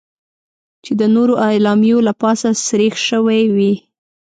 [0.83, 3.73] چې د نورو اعلامیو له پاسه سریښ شوې وې.